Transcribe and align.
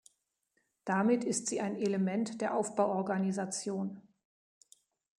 Damit 0.83 1.23
ist 1.23 1.45
sie 1.45 1.61
ein 1.61 1.75
Element 1.75 2.41
der 2.41 2.55
Aufbauorganisation. 2.55 4.01